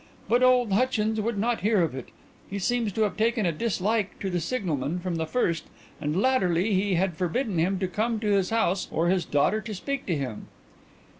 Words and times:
But 0.27 0.41
old 0.41 0.71
Hutchins 0.71 1.21
would 1.21 1.37
not 1.37 1.59
hear 1.61 1.83
of 1.83 1.93
it; 1.93 2.09
he 2.49 2.57
seems 2.57 2.91
to 2.93 3.01
have 3.01 3.15
taken 3.15 3.45
a 3.45 3.51
dislike 3.51 4.17
to 4.21 4.31
the 4.31 4.39
signalman 4.39 4.99
from 4.99 5.17
the 5.17 5.27
first 5.27 5.65
and 6.01 6.19
latterly 6.19 6.73
he 6.73 6.95
had 6.95 7.15
forbidden 7.15 7.59
him 7.59 7.77
to 7.77 7.87
come 7.87 8.19
to 8.21 8.31
his 8.31 8.49
house 8.49 8.87
or 8.89 9.09
his 9.09 9.25
daughter 9.25 9.61
to 9.61 9.75
speak 9.75 10.07
to 10.07 10.17
him." 10.17 10.47